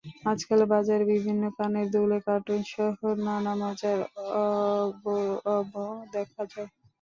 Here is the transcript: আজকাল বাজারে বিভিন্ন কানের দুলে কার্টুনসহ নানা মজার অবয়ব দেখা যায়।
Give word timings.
আজকাল 0.25 0.61
বাজারে 0.71 1.03
বিভিন্ন 1.13 1.43
কানের 1.57 1.87
দুলে 1.93 2.17
কার্টুনসহ 2.25 2.95
নানা 3.25 3.53
মজার 3.61 3.99
অবয়ব 4.41 5.73
দেখা 6.13 6.43
যায়। 6.51 6.69